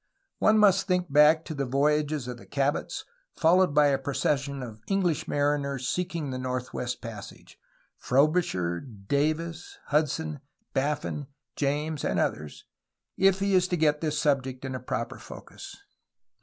[0.39, 3.05] One must think back to the voyages of the Cabots,
[3.35, 7.59] followed by a procession of English mariners seeking the Northwest Passage,—
[8.07, 10.39] Frobisher, Davis, Hudson,
[10.73, 12.65] Baffin, James, and others,—
[13.15, 15.77] if he is to get this subject in proper focus.